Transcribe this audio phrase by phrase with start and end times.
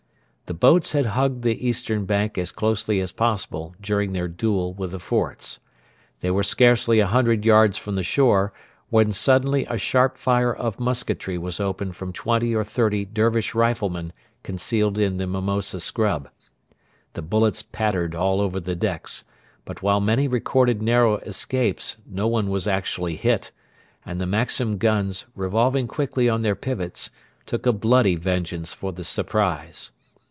[0.47, 4.91] The boats had hugged the eastern bank as closely as possible during their duel with
[4.91, 5.61] the forts.
[6.19, 8.51] They were scarcely a hundred yards from the shore,
[8.89, 13.89] when suddenly a sharp fire of musketry was opened from twenty or thirty Dervish rifle
[13.89, 14.11] men
[14.43, 16.27] concealed in the mimosa scrub.
[17.13, 19.23] The bullets pattered all over the decks,
[19.63, 23.51] but while many recorded narrow escapes no one was actually hit,
[24.05, 27.09] and the Maxim guns, revolving quickly on their pivots,
[27.45, 29.93] took a bloody vengeance for the surprise.